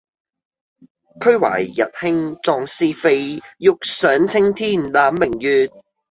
[1.19, 5.69] 俱懷逸興壯思飛，欲上青天攬明月